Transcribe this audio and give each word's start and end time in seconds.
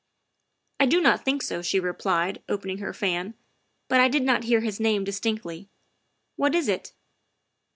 "I 0.79 0.87
do 0.87 0.99
not 0.99 1.23
think 1.23 1.43
so," 1.43 1.61
she 1.61 1.79
replied, 1.79 2.41
opening 2.49 2.79
her 2.79 2.91
fan," 2.91 3.35
but 3.87 3.99
I 3.99 4.07
did 4.07 4.23
not 4.23 4.45
hear 4.45 4.61
his 4.61 4.79
name 4.79 5.03
distinctly. 5.03 5.69
What 6.37 6.55
is 6.55 6.67
it?" 6.67 6.93